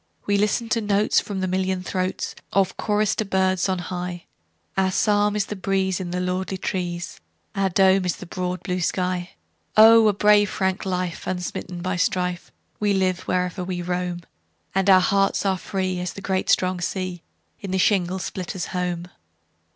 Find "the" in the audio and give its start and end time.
1.41-1.47, 5.45-5.55, 6.09-6.19, 8.15-8.25, 16.13-16.21, 17.69-17.77